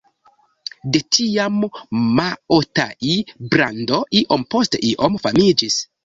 [0.93, 1.57] De tiam
[2.19, 5.77] Maotai-brando iom post iom famiĝis.